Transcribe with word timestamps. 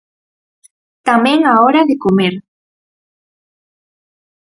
Tamén 1.07 1.39
á 1.51 1.53
hora 1.63 1.81
de 1.89 1.95
comer. 2.03 2.33